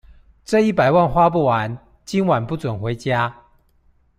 [0.43, 3.35] 這一百萬花不完，今晚不准回家